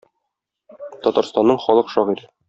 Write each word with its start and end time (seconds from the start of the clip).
Татарстанның 1.03 1.61
халык 1.67 1.93
шагыйре. 1.99 2.27